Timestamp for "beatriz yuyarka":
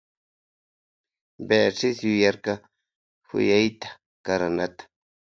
1.49-2.53